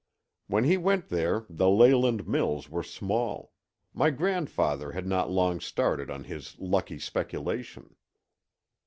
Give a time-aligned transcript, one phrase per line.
[0.47, 3.53] When he went there the Leyland mills were small;
[3.93, 7.95] my grandfather had not long started on his lucky speculation."